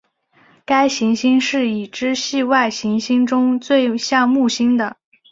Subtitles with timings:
[0.65, 4.97] 该行星是已知系外行星中最像木星的。